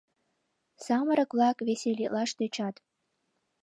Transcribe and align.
Самырык-влак 0.85 1.57
веселитлаш 1.67 2.29
тӧчат. 2.37 2.75